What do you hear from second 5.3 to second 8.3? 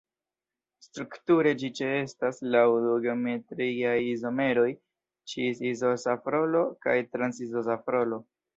cis-izosafrolo kaj trans-izosafrolo.